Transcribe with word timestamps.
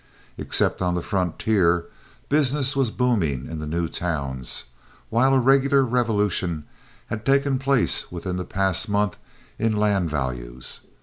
Except 0.35 0.81
on 0.81 0.95
the 0.95 1.03
frontier, 1.03 1.85
business 2.27 2.75
was 2.75 2.89
booming 2.89 3.45
in 3.45 3.59
the 3.59 3.67
new 3.67 3.87
towns, 3.87 4.63
while 5.11 5.31
a 5.35 5.39
regular 5.39 5.83
revolution 5.85 6.63
had 7.05 7.23
taken 7.23 7.59
place 7.59 8.11
within 8.11 8.37
the 8.37 8.43
past 8.43 8.89
month 8.89 9.19
in 9.59 9.75
land 9.77 10.09
values. 10.09 10.79